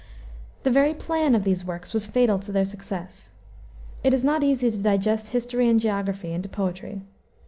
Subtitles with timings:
[0.63, 3.33] The very plan of these works was fatal to their success.
[4.03, 7.01] It is not easy to digest history and geography into poetry.